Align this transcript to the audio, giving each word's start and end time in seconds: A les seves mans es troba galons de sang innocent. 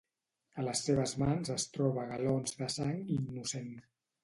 A 0.61 0.63
les 0.67 0.79
seves 0.87 1.13
mans 1.23 1.51
es 1.57 1.67
troba 1.77 2.07
galons 2.15 2.59
de 2.63 2.73
sang 2.79 2.99
innocent. 3.21 3.73